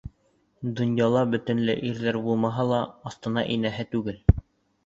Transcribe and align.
Донъяла 0.79 1.21
бөтөнләй 1.33 1.85
ирҙәр 1.89 2.17
булмаһа 2.29 2.65
ла, 2.73 2.81
аҫтына 3.11 3.45
инәһе 3.59 3.87
түгел. 3.93 4.21